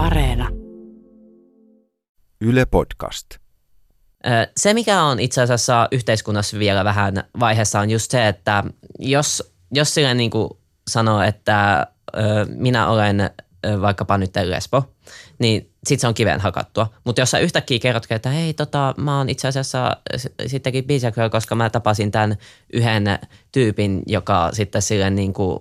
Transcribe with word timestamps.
Areena. 0.00 0.48
Yle 2.40 2.66
Podcast. 2.66 3.26
Se, 4.56 4.74
mikä 4.74 5.02
on 5.02 5.20
itse 5.20 5.42
asiassa 5.42 5.88
yhteiskunnassa 5.92 6.58
vielä 6.58 6.84
vähän 6.84 7.14
vaiheessa, 7.40 7.80
on 7.80 7.90
just 7.90 8.10
se, 8.10 8.28
että 8.28 8.64
jos, 8.98 9.52
jos 9.72 9.94
sille 9.94 10.14
niin 10.14 10.30
kuin 10.30 10.50
sanoo, 10.90 11.22
että 11.22 11.86
minä 12.48 12.88
olen 12.88 13.30
vaikkapa 13.80 14.18
nyt 14.18 14.30
lesbo, 14.44 14.82
niin 15.38 15.72
sit 15.86 16.00
se 16.00 16.08
on 16.08 16.14
kiveen 16.14 16.40
hakattua. 16.40 16.92
Mutta 17.04 17.20
jos 17.20 17.30
sä 17.30 17.38
yhtäkkiä 17.38 17.78
kerrot, 17.78 18.06
että 18.10 18.28
hei, 18.28 18.54
tota, 18.54 18.94
mä 18.96 19.18
oon 19.18 19.28
itse 19.28 19.48
asiassa 19.48 19.96
sittenkin 20.46 20.84
bisexual, 20.84 21.30
koska 21.30 21.54
mä 21.54 21.70
tapasin 21.70 22.10
tämän 22.10 22.36
yhden 22.72 23.18
tyypin, 23.52 24.02
joka 24.06 24.50
sitten 24.52 24.82
sille 24.82 25.10
niin 25.10 25.32
kuin 25.32 25.58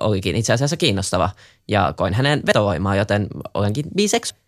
olikin 0.00 0.36
itse 0.36 0.52
asiassa 0.52 0.76
kiinnostava 0.76 1.30
ja 1.68 1.94
koin 1.96 2.14
hänen 2.14 2.42
vetovoimaa, 2.46 2.96
joten 2.96 3.26
olenkin 3.54 3.84
biseksuaali. 3.96 4.42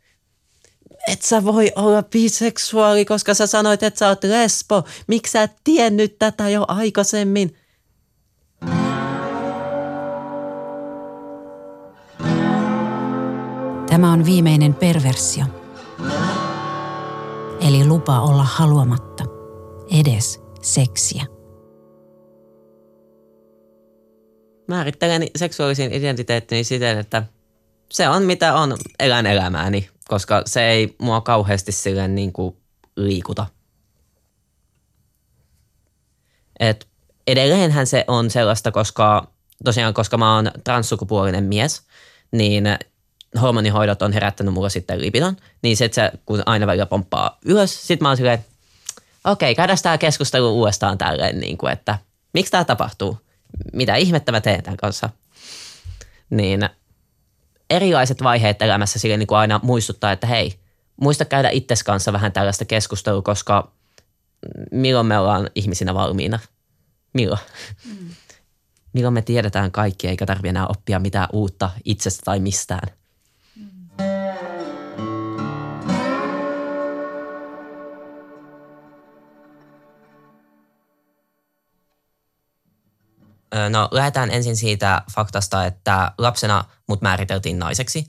Et 1.08 1.22
sä 1.22 1.44
voi 1.44 1.72
olla 1.76 2.02
biseksuaali, 2.02 3.04
koska 3.04 3.34
sä 3.34 3.46
sanoit, 3.46 3.82
että 3.82 3.98
sä 3.98 4.08
oot 4.08 4.24
lesbo. 4.24 4.84
Miksi 5.06 5.32
sä 5.32 5.42
et 5.42 5.52
tiennyt 5.64 6.18
tätä 6.18 6.48
jo 6.48 6.64
aikaisemmin? 6.68 7.56
Tämä 13.88 14.12
on 14.12 14.24
viimeinen 14.24 14.74
perversio. 14.74 15.44
Eli 17.68 17.86
lupa 17.86 18.20
olla 18.20 18.44
haluamatta 18.44 19.24
edes 20.00 20.40
seksiä. 20.62 21.33
Määrittelen 24.66 25.26
seksuaalisen 25.36 25.92
identiteettini 25.92 26.64
siten, 26.64 26.98
että 26.98 27.22
se 27.92 28.08
on 28.08 28.22
mitä 28.22 28.54
on 28.54 28.76
elän 28.98 29.26
elämääni, 29.26 29.90
koska 30.08 30.42
se 30.46 30.68
ei 30.68 30.96
mua 30.98 31.20
kauheasti 31.20 31.72
silleen 31.72 32.14
niin 32.14 32.32
kuin 32.32 32.56
liikuta. 32.96 33.46
Et 36.60 36.88
edelleenhän 37.26 37.86
se 37.86 38.04
on 38.08 38.30
sellaista, 38.30 38.72
koska 38.72 39.28
tosiaan 39.64 39.94
koska 39.94 40.18
mä 40.18 40.34
oon 40.34 40.50
transsukupuolinen 40.64 41.44
mies, 41.44 41.82
niin 42.32 42.64
hormonihoidot 43.40 44.02
on 44.02 44.12
herättänyt 44.12 44.54
mulle 44.54 44.70
sitten 44.70 45.00
lipidon, 45.00 45.36
niin 45.62 45.76
se, 45.76 45.88
se, 45.92 46.12
kun 46.26 46.42
aina 46.46 46.66
välillä 46.66 46.86
pomppaa 46.86 47.38
ylös, 47.44 47.86
sit 47.86 48.00
mä 48.00 48.08
oon 48.08 48.16
silleen, 48.16 48.44
okei, 49.24 49.52
okay, 49.52 49.54
käydään 49.54 49.78
tämä 49.82 49.98
keskustelu 49.98 50.58
uudestaan 50.58 50.98
tälleen, 50.98 51.40
niin 51.40 51.58
kuin, 51.58 51.72
että 51.72 51.98
miksi 52.34 52.52
tämä 52.52 52.64
tapahtuu? 52.64 53.23
Mitä 53.72 53.96
ihmettä 53.96 54.32
mä 54.32 54.40
teen 54.40 54.62
tämän 54.62 54.76
kanssa? 54.76 55.10
Niin 56.30 56.68
erilaiset 57.70 58.22
vaiheet 58.22 58.62
elämässä 58.62 58.98
sille 58.98 59.16
niin 59.16 59.26
kuin 59.26 59.38
aina 59.38 59.60
muistuttaa, 59.62 60.12
että 60.12 60.26
hei, 60.26 60.54
muista 61.00 61.24
käydä 61.24 61.50
itses 61.50 61.82
kanssa 61.82 62.12
vähän 62.12 62.32
tällaista 62.32 62.64
keskustelua, 62.64 63.22
koska 63.22 63.72
milloin 64.70 65.06
me 65.06 65.18
ollaan 65.18 65.50
ihmisinä 65.54 65.94
valmiina? 65.94 66.38
Milloin? 67.14 67.40
Mm. 67.86 68.08
Milloin 68.92 69.14
me 69.14 69.22
tiedetään 69.22 69.72
kaikki 69.72 70.08
eikä 70.08 70.26
tarvitse 70.26 70.48
enää 70.48 70.66
oppia 70.66 70.98
mitään 70.98 71.28
uutta 71.32 71.70
itsestä 71.84 72.22
tai 72.24 72.40
mistään? 72.40 72.88
No 83.70 83.88
lähdetään 83.90 84.30
ensin 84.30 84.56
siitä 84.56 85.02
faktasta, 85.14 85.66
että 85.66 86.12
lapsena 86.18 86.64
mut 86.88 87.02
määriteltiin 87.02 87.58
naiseksi. 87.58 88.06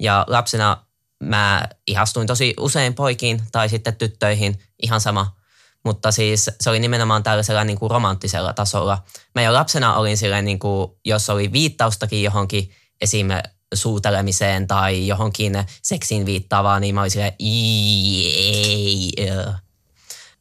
Ja 0.00 0.24
lapsena 0.28 0.86
mä 1.22 1.68
ihastuin 1.86 2.26
tosi 2.26 2.54
usein 2.60 2.94
poikiin 2.94 3.42
tai 3.52 3.68
sitten 3.68 3.96
tyttöihin, 3.96 4.58
ihan 4.82 5.00
sama. 5.00 5.36
Mutta 5.84 6.12
siis 6.12 6.50
se 6.60 6.70
oli 6.70 6.78
nimenomaan 6.78 7.22
tällaisella 7.22 7.64
niin 7.64 7.78
kuin 7.78 7.90
romanttisella 7.90 8.52
tasolla. 8.52 9.04
Mä 9.34 9.42
jo 9.42 9.52
lapsena 9.52 9.94
olin 9.94 10.16
silleen, 10.16 10.44
niin 10.44 10.58
kuin, 10.58 10.92
jos 11.04 11.30
oli 11.30 11.52
viittaustakin 11.52 12.22
johonkin 12.22 12.70
esim. 13.00 13.28
suutelemiseen 13.74 14.66
tai 14.66 15.06
johonkin 15.06 15.52
seksiin 15.82 16.26
viittaavaa, 16.26 16.80
niin 16.80 16.94
mä 16.94 17.00
olin 17.00 17.10
silleen, 17.10 17.34
ei, 17.38 19.12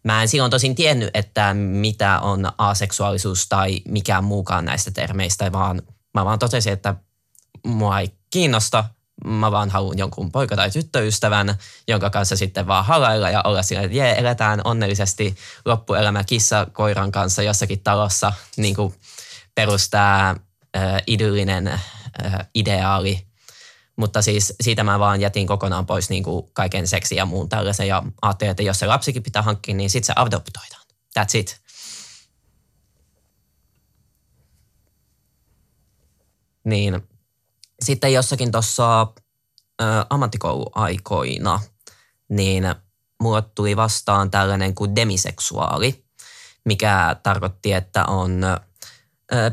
Mä 0.03 0.21
en 0.21 0.27
silloin 0.27 0.51
tosin 0.51 0.75
tiennyt, 0.75 1.09
että 1.13 1.53
mitä 1.53 2.19
on 2.19 2.51
aseksuaalisuus 2.57 3.47
tai 3.49 3.81
mikään 3.87 4.23
muukaan 4.23 4.65
näistä 4.65 4.91
termeistä, 4.91 5.51
vaan 5.51 5.81
mä 6.13 6.25
vaan 6.25 6.39
totesin, 6.39 6.73
että 6.73 6.95
mua 7.65 7.99
ei 7.99 8.11
kiinnosta. 8.29 8.83
Mä 9.25 9.51
vaan 9.51 9.69
haluan 9.69 9.97
jonkun 9.97 10.31
poika- 10.31 10.55
tai 10.55 10.71
tyttöystävän, 10.71 11.55
jonka 11.87 12.09
kanssa 12.09 12.35
sitten 12.35 12.67
vaan 12.67 12.85
halailla 12.85 13.29
ja 13.29 13.41
olla 13.45 13.63
sillä, 13.63 13.81
että 13.81 13.97
jee, 13.97 14.19
eletään 14.19 14.61
onnellisesti 14.63 15.35
loppuelämä 15.65 16.23
kissa 16.23 16.67
koiran 16.71 17.11
kanssa 17.11 17.43
jossakin 17.43 17.79
talossa, 17.79 18.33
niin 18.57 18.75
kuin 18.75 18.93
perustaa 19.55 20.29
äh, 20.77 21.01
idyllinen 21.07 21.67
äh, 21.67 21.79
ideaali 22.55 23.30
mutta 23.95 24.21
siis 24.21 24.53
siitä 24.61 24.83
mä 24.83 24.99
vaan 24.99 25.21
jätin 25.21 25.47
kokonaan 25.47 25.85
pois 25.85 26.09
niin 26.09 26.23
kuin 26.23 26.49
kaiken 26.53 26.87
seksi 26.87 27.15
ja 27.15 27.25
muun 27.25 27.49
tällaisen 27.49 27.87
ja 27.87 28.03
ajattelin, 28.21 28.51
että 28.51 28.63
jos 28.63 28.79
se 28.79 28.87
lapsikin 28.87 29.23
pitää 29.23 29.41
hankkia, 29.41 29.75
niin 29.75 29.89
sitten 29.89 30.07
se 30.07 30.13
adoptoidaan. 30.15 30.85
That's 31.19 31.37
it. 31.37 31.61
Niin. 36.63 37.07
Sitten 37.81 38.13
jossakin 38.13 38.51
tuossa 38.51 39.07
ammattikouluaikoina, 40.09 41.61
niin 42.29 42.63
mulle 43.21 43.41
tuli 43.41 43.75
vastaan 43.75 44.31
tällainen 44.31 44.75
kuin 44.75 44.95
demiseksuaali, 44.95 46.05
mikä 46.65 47.15
tarkoitti, 47.23 47.73
että 47.73 48.05
on 48.05 48.41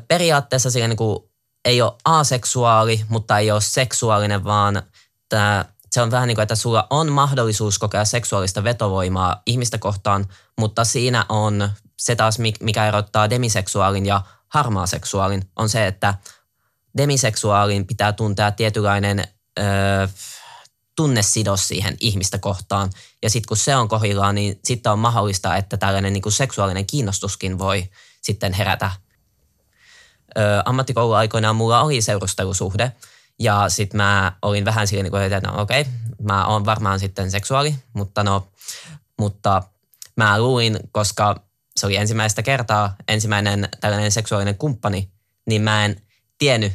periaatteessa 0.08 0.68
niin 0.74 0.96
kuin 0.96 1.27
ei 1.64 1.82
ole 1.82 1.92
aseksuaali, 2.04 3.04
mutta 3.08 3.38
ei 3.38 3.50
ole 3.50 3.60
seksuaalinen, 3.60 4.44
vaan 4.44 4.82
tämä, 5.28 5.64
se 5.90 6.02
on 6.02 6.10
vähän 6.10 6.28
niin 6.28 6.36
kuin, 6.36 6.42
että 6.42 6.54
sulla 6.54 6.86
on 6.90 7.12
mahdollisuus 7.12 7.78
kokea 7.78 8.04
seksuaalista 8.04 8.64
vetovoimaa 8.64 9.42
ihmistä 9.46 9.78
kohtaan, 9.78 10.26
mutta 10.58 10.84
siinä 10.84 11.26
on 11.28 11.70
se 11.96 12.16
taas, 12.16 12.38
mikä 12.60 12.88
erottaa 12.88 13.30
demiseksuaalin 13.30 14.06
ja 14.06 14.22
harmaaseksuaalin, 14.48 15.50
on 15.56 15.68
se, 15.68 15.86
että 15.86 16.14
demiseksuaalin 16.96 17.86
pitää 17.86 18.12
tuntea 18.12 18.50
tietynlainen 18.50 19.24
öö, 19.58 20.08
tunnesidos 20.96 21.68
siihen 21.68 21.96
ihmistä 22.00 22.38
kohtaan. 22.38 22.90
Ja 23.22 23.30
sitten 23.30 23.48
kun 23.48 23.56
se 23.56 23.76
on 23.76 23.88
kohillaan, 23.88 24.34
niin 24.34 24.60
sitten 24.64 24.92
on 24.92 24.98
mahdollista, 24.98 25.56
että 25.56 25.76
tällainen 25.76 26.12
niin 26.12 26.22
kuin 26.22 26.32
seksuaalinen 26.32 26.86
kiinnostuskin 26.86 27.58
voi 27.58 27.90
sitten 28.22 28.52
herätä 28.52 28.90
ammattikouluaikoinaan 30.64 31.56
mulla 31.56 31.80
oli 31.80 32.02
seurustelusuhde. 32.02 32.92
Ja 33.38 33.68
sitten 33.68 33.96
mä 33.96 34.32
olin 34.42 34.64
vähän 34.64 34.86
silleen, 34.86 35.12
niin 35.12 35.32
että 35.32 35.50
no 35.50 35.60
okei, 35.60 35.80
okay, 35.80 35.92
mä 36.22 36.46
oon 36.46 36.64
varmaan 36.64 37.00
sitten 37.00 37.30
seksuaali, 37.30 37.74
mutta 37.92 38.24
no, 38.24 38.48
mutta 39.18 39.62
mä 40.16 40.40
luin, 40.40 40.78
koska 40.92 41.40
se 41.76 41.86
oli 41.86 41.96
ensimmäistä 41.96 42.42
kertaa 42.42 42.96
ensimmäinen 43.08 43.68
tällainen 43.80 44.12
seksuaalinen 44.12 44.58
kumppani, 44.58 45.10
niin 45.46 45.62
mä 45.62 45.84
en 45.84 46.02
tiennyt, 46.38 46.72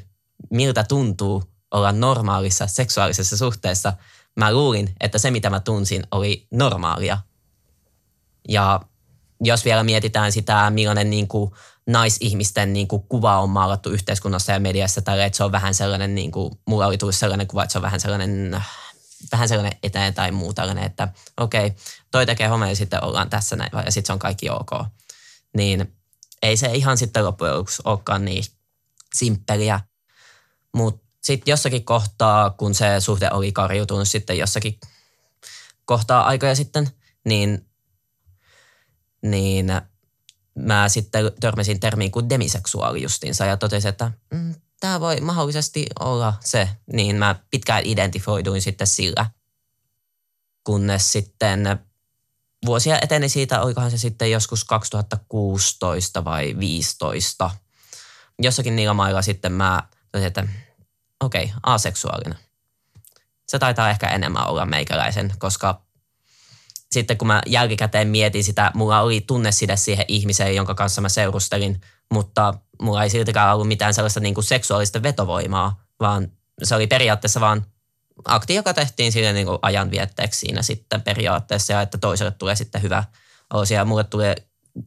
miltä 0.49 0.83
tuntuu 0.83 1.43
olla 1.71 1.91
normaalissa 1.91 2.67
seksuaalisessa 2.67 3.37
suhteessa. 3.37 3.93
Mä 4.35 4.53
luulin, 4.53 4.95
että 4.99 5.17
se 5.17 5.31
mitä 5.31 5.49
mä 5.49 5.59
tunsin 5.59 6.03
oli 6.11 6.47
normaalia. 6.51 7.17
Ja 8.49 8.79
jos 9.41 9.65
vielä 9.65 9.83
mietitään 9.83 10.31
sitä, 10.31 10.69
millainen 10.69 11.09
niin 11.09 11.27
kuin 11.27 11.51
naisihmisten 11.87 12.73
niin 12.73 12.87
kuin, 12.87 13.03
kuva 13.09 13.39
on 13.39 13.49
maalattu 13.49 13.89
yhteiskunnassa 13.89 14.51
ja 14.51 14.59
mediassa, 14.59 15.01
tai 15.01 15.23
että 15.23 15.37
se 15.37 15.43
on 15.43 15.51
vähän 15.51 15.73
sellainen, 15.73 16.15
niin 16.15 16.31
kuin, 16.31 16.59
mulla 16.67 16.87
oli 16.87 16.97
tullut 16.97 17.15
sellainen 17.15 17.47
kuva, 17.47 17.63
että 17.63 17.71
se 17.71 17.77
on 17.77 17.83
vähän 17.83 17.99
sellainen, 17.99 18.63
vähän 19.31 19.47
sellainen 19.47 19.79
eteen 19.83 20.13
tai 20.13 20.31
muu 20.31 20.53
tällainen, 20.53 20.83
että 20.83 21.07
okei, 21.37 21.65
okay, 21.65 21.79
toi 22.11 22.25
tekee 22.25 22.47
homma 22.47 22.67
ja 22.67 22.75
sitten 22.75 23.03
ollaan 23.03 23.29
tässä 23.29 23.55
näin, 23.55 23.71
ja 23.85 23.91
sitten 23.91 24.07
se 24.07 24.13
on 24.13 24.19
kaikki 24.19 24.49
ok. 24.49 24.71
Niin 25.57 25.95
ei 26.41 26.57
se 26.57 26.67
ihan 26.73 26.97
sitten 26.97 27.25
loppujen 27.25 27.53
lopuksi 27.53 27.81
olekaan 27.85 28.25
niin 28.25 28.43
simppeliä, 29.15 29.79
mutta 30.73 31.03
sitten 31.23 31.51
jossakin 31.51 31.85
kohtaa, 31.85 32.49
kun 32.49 32.75
se 32.75 32.99
suhde 32.99 33.29
oli 33.31 33.51
karjutunut 33.51 34.07
sitten 34.07 34.37
jossakin 34.37 34.79
kohtaa 35.85 36.23
aikoja 36.23 36.55
sitten, 36.55 36.89
niin, 37.25 37.65
niin 39.23 39.67
mä 40.55 40.89
sitten 40.89 41.31
törmäsin 41.39 41.79
termiin 41.79 42.11
kuin 42.11 42.29
demiseksuaali 42.29 43.01
justinsa 43.01 43.45
ja 43.45 43.57
totesin, 43.57 43.89
että 43.89 44.11
mm, 44.33 44.55
tämä 44.79 44.99
voi 44.99 45.21
mahdollisesti 45.21 45.85
olla 45.99 46.33
se. 46.39 46.69
Niin 46.93 47.15
mä 47.15 47.35
pitkään 47.51 47.85
identifioiduin 47.85 48.61
sitten 48.61 48.87
sillä, 48.87 49.25
kunnes 50.63 51.11
sitten 51.11 51.79
vuosia 52.65 52.99
eteni 53.01 53.29
siitä, 53.29 53.61
olikohan 53.61 53.91
se 53.91 53.97
sitten 53.97 54.31
joskus 54.31 54.63
2016 54.63 56.25
vai 56.25 56.43
2015. 56.43 57.51
Jossakin 58.41 58.75
niillä 58.75 58.93
mailla 58.93 59.21
sitten 59.21 59.51
mä 59.51 59.83
totesin, 60.11 60.27
että 60.27 60.47
okei, 61.19 61.43
okay, 61.43 61.55
aseksuaalinen. 61.63 62.37
se 63.47 63.59
taitaa 63.59 63.89
ehkä 63.89 64.07
enemmän 64.07 64.47
olla 64.47 64.65
meikäläisen, 64.65 65.33
koska 65.37 65.81
sitten 66.93 67.17
kun 67.17 67.27
mä 67.27 67.41
jälkikäteen 67.45 68.07
mietin 68.07 68.43
sitä, 68.43 68.71
mulla 68.73 69.01
oli 69.01 69.21
tunne 69.21 69.51
siihen 69.51 70.05
ihmiseen, 70.07 70.55
jonka 70.55 70.75
kanssa 70.75 71.01
mä 71.01 71.09
seurustelin, 71.09 71.81
mutta 72.11 72.53
mulla 72.81 73.03
ei 73.03 73.09
siltikään 73.09 73.53
ollut 73.53 73.67
mitään 73.67 73.93
sellaista 73.93 74.19
niin 74.19 74.33
kuin 74.33 74.43
seksuaalista 74.43 75.03
vetovoimaa, 75.03 75.83
vaan 75.99 76.31
se 76.63 76.75
oli 76.75 76.87
periaatteessa 76.87 77.39
vaan 77.39 77.65
akti, 78.25 78.55
joka 78.55 78.73
tehtiin 78.73 79.11
sille 79.11 79.33
niin 79.33 79.45
kuin 79.45 79.59
ajanvietteeksi 79.61 80.39
siinä 80.39 80.61
sitten 80.61 81.01
periaatteessa 81.01 81.73
ja 81.73 81.81
että 81.81 81.97
toiselle 81.97 82.31
tulee 82.31 82.55
sitten 82.55 82.81
hyvä 82.81 83.03
olo 83.53 83.63
ja 83.69 83.85
mulle 83.85 84.03
tulee 84.03 84.35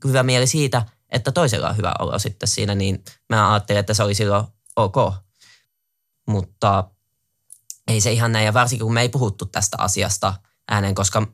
hyvä 0.04 0.22
mieli 0.22 0.46
siitä, 0.46 0.82
että 1.08 1.32
toisella 1.32 1.68
on 1.68 1.76
hyvä 1.76 1.94
olo 1.98 2.18
sitten 2.18 2.48
siinä, 2.48 2.74
niin 2.74 3.04
mä 3.28 3.52
ajattelin, 3.52 3.80
että 3.80 3.94
se 3.94 4.02
oli 4.02 4.14
silloin 4.14 4.44
ok. 4.76 4.96
Mutta 6.26 6.84
ei 7.88 8.00
se 8.00 8.12
ihan 8.12 8.32
näin, 8.32 8.46
ja 8.46 8.54
varsinkin 8.54 8.84
kun 8.84 8.94
me 8.94 9.00
ei 9.00 9.08
puhuttu 9.08 9.46
tästä 9.46 9.76
asiasta 9.80 10.34
ääneen, 10.70 10.94
koska 10.94 11.26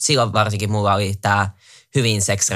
silloin 0.00 0.32
varsinkin 0.32 0.70
mulla 0.70 0.94
oli 0.94 1.14
tämä 1.20 1.50
hyvin 1.94 2.22
sex 2.22 2.50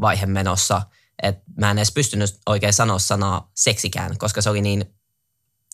vaihe 0.00 0.26
menossa, 0.26 0.82
että 1.22 1.42
mä 1.56 1.70
en 1.70 1.78
edes 1.78 1.92
pystynyt 1.92 2.38
oikein 2.46 2.72
sanoa 2.72 2.98
sanaa 2.98 3.50
seksikään, 3.54 4.18
koska 4.18 4.42
se 4.42 4.50
oli 4.50 4.60
niin, 4.60 4.94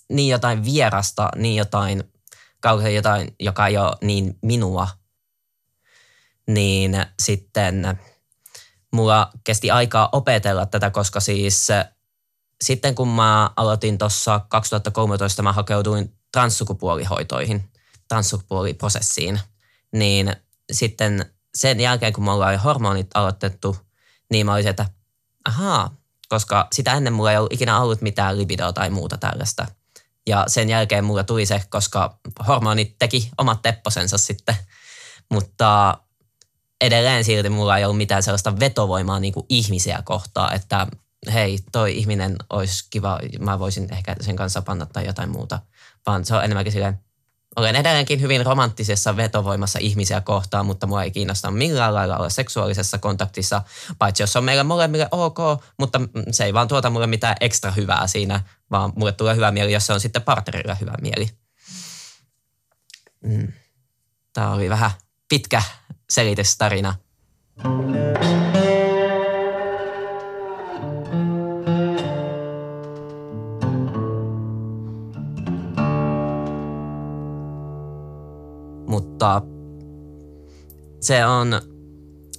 niin 0.09 0.29
jotain 0.29 0.65
vierasta, 0.65 1.31
niin 1.37 1.57
jotain 1.57 2.05
kauhean 2.61 2.95
jotain, 2.95 3.35
joka 3.41 3.67
ei 3.67 3.77
ole 3.77 3.97
niin 4.03 4.39
minua. 4.43 4.89
Niin 6.47 7.07
sitten 7.23 7.99
mulla 8.93 9.31
kesti 9.45 9.71
aikaa 9.71 10.09
opetella 10.13 10.67
tätä, 10.67 10.91
koska 10.91 11.21
siis 11.21 11.69
sitten 12.65 12.95
kun 12.95 13.09
mä 13.09 13.51
aloitin 13.57 13.99
tuossa 13.99 14.41
2013, 14.49 15.43
mä 15.43 15.53
hakeuduin 15.53 16.17
transsukupuolihoitoihin, 16.33 17.71
transsukupuoliprosessiin, 18.09 19.41
niin 19.93 20.37
sitten 20.73 21.33
sen 21.55 21.81
jälkeen, 21.81 22.13
kun 22.13 22.25
mulla 22.25 22.47
oli 22.47 22.57
hormonit 22.57 23.07
aloitettu, 23.15 23.77
niin 24.31 24.47
mä 24.47 24.55
olisin, 24.55 24.71
että 24.71 24.87
ahaa, 25.45 25.97
koska 26.29 26.69
sitä 26.73 26.93
ennen 26.93 27.13
mulla 27.13 27.33
ei 27.33 27.39
ollut 27.39 27.53
ikinä 27.53 27.81
ollut 27.81 28.01
mitään 28.01 28.39
libidoa 28.39 28.73
tai 28.73 28.91
muuta 28.91 29.17
tällaista. 29.17 29.67
Ja 30.27 30.45
sen 30.49 30.69
jälkeen 30.69 31.05
mulla 31.05 31.25
tuli 31.25 31.47
se, 31.47 31.63
koska 31.71 32.19
hormonit 32.47 32.99
teki 32.99 33.31
omat 33.39 33.63
tepposensa 33.63 34.19
sitten. 34.19 34.57
Mutta 35.31 35.99
edelleen 36.81 37.25
silti 37.25 37.49
mulla 37.49 37.79
ei 37.79 37.85
ollut 37.85 37.97
mitään 37.97 38.23
sellaista 38.23 38.61
vetovoimaa 38.61 39.21
niin 39.21 39.33
kuin 39.33 39.47
ihmisiä 39.49 40.03
kohtaan, 40.05 40.55
että 40.55 40.87
hei, 41.33 41.59
toi 41.73 41.99
ihminen 41.99 42.37
olisi 42.51 42.85
kiva, 42.91 43.19
mä 43.39 43.59
voisin 43.59 43.93
ehkä 43.93 44.17
sen 44.21 44.37
kanssa 44.37 44.63
panna 44.63 44.87
tai 44.87 45.07
jotain 45.07 45.31
muuta. 45.31 45.61
Vaan 46.07 46.25
se 46.25 46.35
on 46.35 46.45
enemmänkin 46.45 46.73
silleen, 46.73 47.01
olen 47.56 47.76
edelleenkin 47.76 48.20
hyvin 48.20 48.47
romanttisessa 48.47 49.17
vetovoimassa 49.17 49.79
ihmisiä 49.82 50.20
kohtaan, 50.20 50.67
mutta 50.67 50.87
mua 50.87 51.02
ei 51.02 51.11
kiinnosta 51.11 51.50
millään 51.50 51.94
lailla 51.94 52.17
olla 52.17 52.29
seksuaalisessa 52.29 52.99
kontaktissa, 52.99 53.62
paitsi 53.99 54.23
jos 54.23 54.37
on 54.37 54.44
meille 54.44 54.62
molemmille 54.62 55.08
ok, 55.11 55.38
mutta 55.79 56.00
se 56.31 56.44
ei 56.44 56.55
vaan 56.55 56.69
tuota 56.69 56.91
mulle 56.91 57.06
mitään 57.06 57.37
ekstra 57.41 57.70
hyvää 57.70 58.06
siinä, 58.06 58.41
vaan 58.70 58.93
mulle 58.97 59.12
tulee 59.12 59.37
hyvä 59.37 59.50
mieli, 59.50 59.73
jos 59.73 59.87
se 59.87 59.93
on 59.93 60.00
sitten 60.00 60.23
partnerilla 60.23 60.75
hyvä 60.75 60.94
mieli. 61.00 61.29
Mm. 63.25 63.52
Tämä 64.32 64.52
oli 64.52 64.70
vähän 64.70 64.91
pitkä 65.29 65.62
selitystarina. 66.11 66.94
Mutta 79.21 79.43
se 81.01 81.27
on, 81.27 81.61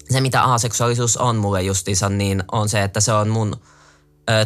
se 0.10 0.22
mitä 0.22 0.44
aseksuaalisuus 0.44 1.18
on 1.18 1.36
mulle 1.36 1.62
justiinsa, 1.62 2.10
niin 2.10 2.44
on 2.52 2.70
se, 2.70 2.84
että 2.84 3.00
se 3.00 3.14
on 3.14 3.30
mun 3.30 3.56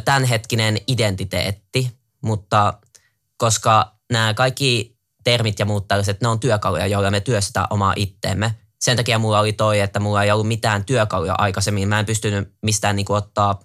tämänhetkinen 0.05 0.77
identiteetti, 0.87 1.91
mutta 2.21 2.73
koska 3.37 3.91
nämä 4.11 4.33
kaikki 4.33 4.97
termit 5.23 5.59
ja 5.59 5.65
muut 5.65 5.87
tällaiset, 5.87 6.21
ne 6.21 6.27
on 6.27 6.39
työkaluja, 6.39 6.87
joilla 6.87 7.11
me 7.11 7.19
työstetään 7.19 7.67
omaa 7.69 7.93
itteemme. 7.95 8.55
Sen 8.79 8.97
takia 8.97 9.19
mulla 9.19 9.39
oli 9.39 9.53
toi, 9.53 9.79
että 9.79 9.99
mulla 9.99 10.23
ei 10.23 10.31
ollut 10.31 10.47
mitään 10.47 10.85
työkaluja 10.85 11.35
aikaisemmin. 11.37 11.89
Mä 11.89 11.99
en 11.99 12.05
pystynyt 12.05 12.53
mistään 12.61 12.95
niin 12.95 13.05
ottaa 13.11 13.59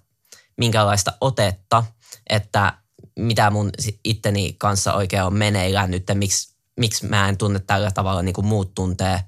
minkäänlaista 0.57 1.13
otetta, 1.21 1.83
että 2.29 2.73
mitä 3.19 3.49
mun 3.49 3.69
itteni 4.03 4.53
kanssa 4.53 4.93
oikein 4.93 5.23
on 5.23 5.33
meneillään 5.33 5.91
nyt, 5.91 6.03
miksi, 6.13 6.50
miksi 6.79 7.05
mä 7.05 7.29
en 7.29 7.37
tunne 7.37 7.59
tällä 7.59 7.91
tavalla 7.91 8.21
niin 8.21 8.33
kuin 8.33 8.47
muut 8.47 8.75
tuntee. 8.75 9.23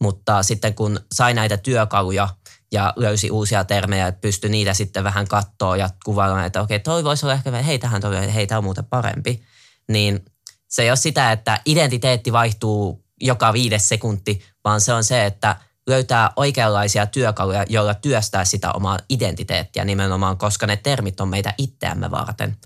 Mutta 0.00 0.42
sitten 0.42 0.74
kun 0.74 1.00
sai 1.14 1.34
näitä 1.34 1.56
työkaluja 1.56 2.28
ja 2.72 2.92
löysi 2.96 3.30
uusia 3.30 3.64
termejä, 3.64 4.06
että 4.06 4.20
pystyi 4.20 4.50
niitä 4.50 4.74
sitten 4.74 5.04
vähän 5.04 5.28
katsoa 5.28 5.76
ja 5.76 5.90
kuvailemaan, 6.04 6.46
että 6.46 6.62
okei, 6.62 6.80
toi 6.80 7.04
voisi 7.04 7.26
olla 7.26 7.34
ehkä, 7.34 7.50
hei 7.50 7.78
tähän 7.78 8.00
toi, 8.00 8.34
hei 8.34 8.46
tämä 8.46 8.58
on 8.58 8.64
muuten 8.64 8.84
parempi, 8.84 9.42
niin 9.88 10.24
se 10.68 10.82
ei 10.82 10.90
ole 10.90 10.96
sitä, 10.96 11.32
että 11.32 11.60
identiteetti 11.66 12.32
vaihtuu 12.32 13.04
joka 13.20 13.52
viides 13.52 13.88
sekunti, 13.88 14.42
vaan 14.64 14.80
se 14.80 14.92
on 14.92 15.04
se, 15.04 15.26
että 15.26 15.56
löytää 15.86 16.30
oikeanlaisia 16.36 17.06
työkaluja, 17.06 17.64
joilla 17.68 17.94
työstää 17.94 18.44
sitä 18.44 18.72
omaa 18.72 18.98
identiteettiä 19.08 19.84
nimenomaan, 19.84 20.38
koska 20.38 20.66
ne 20.66 20.76
termit 20.76 21.20
on 21.20 21.28
meitä 21.28 21.54
itseämme 21.58 22.10
varten. 22.10 22.56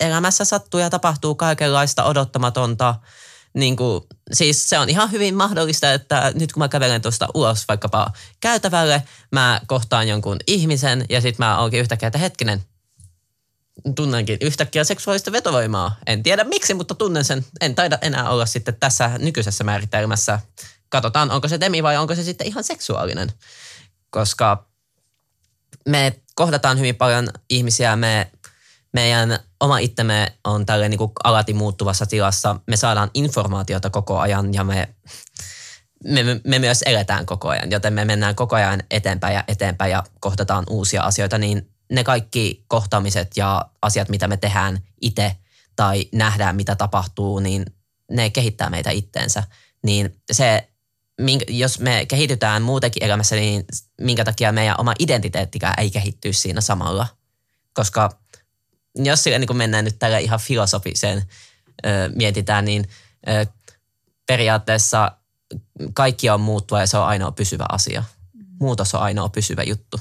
Elämässä 0.00 0.44
sattuu 0.44 0.80
ja 0.80 0.90
tapahtuu 0.90 1.34
kaikenlaista 1.34 2.04
odottamatonta. 2.04 2.94
Niin 3.54 3.76
kuin, 3.76 4.04
siis 4.32 4.68
se 4.68 4.78
on 4.78 4.88
ihan 4.88 5.12
hyvin 5.12 5.34
mahdollista, 5.34 5.92
että 5.92 6.32
nyt 6.34 6.52
kun 6.52 6.60
mä 6.60 6.68
kävelen 6.68 7.02
tuosta 7.02 7.28
ulos 7.34 7.64
vaikkapa 7.68 8.12
käytävälle, 8.40 9.02
mä 9.32 9.60
kohtaan 9.66 10.08
jonkun 10.08 10.36
ihmisen 10.46 11.04
ja 11.08 11.20
sitten 11.20 11.46
mä 11.46 11.58
oonkin 11.58 11.80
yhtäkkiä, 11.80 12.06
että 12.06 12.18
hetkinen, 12.18 12.62
tunnenkin 13.94 14.38
yhtäkkiä 14.40 14.84
seksuaalista 14.84 15.32
vetovoimaa. 15.32 15.96
En 16.06 16.22
tiedä 16.22 16.44
miksi, 16.44 16.74
mutta 16.74 16.94
tunnen 16.94 17.24
sen. 17.24 17.44
En 17.60 17.74
taida 17.74 17.98
enää 18.00 18.30
olla 18.30 18.46
sitten 18.46 18.76
tässä 18.80 19.10
nykyisessä 19.18 19.64
määritelmässä. 19.64 20.40
Katsotaan, 20.88 21.30
onko 21.30 21.48
se 21.48 21.60
demi 21.60 21.82
vai 21.82 21.96
onko 21.96 22.14
se 22.14 22.22
sitten 22.22 22.46
ihan 22.46 22.64
seksuaalinen. 22.64 23.32
Koska 24.10 24.66
me 25.88 26.20
kohdataan 26.34 26.78
hyvin 26.78 26.96
paljon 26.96 27.28
ihmisiä, 27.50 27.96
me, 27.96 28.30
meidän 28.92 29.38
oma 29.60 29.78
itsemme 29.78 30.32
on 30.44 30.66
tälle 30.66 30.88
niin 30.88 30.98
kuin 30.98 31.12
alati 31.24 31.54
muuttuvassa 31.54 32.06
tilassa. 32.06 32.60
Me 32.66 32.76
saadaan 32.76 33.10
informaatiota 33.14 33.90
koko 33.90 34.18
ajan 34.18 34.54
ja 34.54 34.64
me, 34.64 34.88
me, 36.04 36.40
me 36.44 36.58
myös 36.58 36.82
eletään 36.86 37.26
koko 37.26 37.48
ajan, 37.48 37.70
joten 37.70 37.92
me 37.92 38.04
mennään 38.04 38.34
koko 38.34 38.56
ajan 38.56 38.82
eteenpäin 38.90 39.34
ja 39.34 39.44
eteenpäin 39.48 39.92
ja 39.92 40.04
kohdataan 40.20 40.64
uusia 40.70 41.02
asioita, 41.02 41.38
niin 41.38 41.70
ne 41.92 42.04
kaikki 42.04 42.64
kohtaamiset 42.68 43.36
ja 43.36 43.64
asiat, 43.82 44.08
mitä 44.08 44.28
me 44.28 44.36
tehdään 44.36 44.78
itse 45.00 45.36
tai 45.76 46.08
nähdään, 46.12 46.56
mitä 46.56 46.76
tapahtuu, 46.76 47.38
niin 47.38 47.66
ne 48.10 48.30
kehittää 48.30 48.70
meitä 48.70 48.90
itteensä. 48.90 49.42
Niin 49.82 50.22
se, 50.32 50.68
jos 51.48 51.80
me 51.80 52.06
kehitytään 52.06 52.62
muutenkin 52.62 53.04
elämässä, 53.04 53.36
niin 53.36 53.64
minkä 54.00 54.24
takia 54.24 54.52
meidän 54.52 54.80
oma 54.80 54.94
identiteettikään 54.98 55.74
ei 55.78 55.90
kehittyy 55.90 56.32
siinä 56.32 56.60
samalla. 56.60 57.06
Koska 57.74 58.18
jos 58.98 59.22
sille 59.22 59.38
niin 59.38 59.56
mennään 59.56 59.84
nyt 59.84 59.98
tällä 59.98 60.18
ihan 60.18 60.40
filosofiseen 60.40 61.22
ö, 61.86 61.88
mietitään, 62.14 62.64
niin 62.64 62.88
ö, 63.28 63.46
periaatteessa 64.26 65.12
kaikki 65.94 66.30
on 66.30 66.40
muuttua 66.40 66.80
ja 66.80 66.86
se 66.86 66.96
on 66.96 67.06
ainoa 67.06 67.32
pysyvä 67.32 67.66
asia. 67.68 68.04
Muutos 68.60 68.94
on 68.94 69.00
ainoa 69.00 69.28
pysyvä 69.28 69.62
juttu. 69.62 70.00